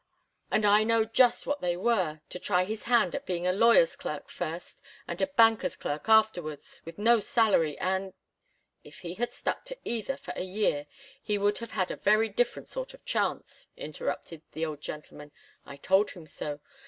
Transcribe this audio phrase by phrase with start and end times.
[0.49, 3.95] And I know just what they were to try his hand at being a lawyer's
[3.95, 8.15] clerk first, and a banker's clerk afterwards, with no salary and"
[8.83, 10.87] "If he had stuck to either for a year
[11.21, 15.31] he would have had a very different sort of chance," interrupted the old gentleman.
[15.67, 16.61] "I told him so.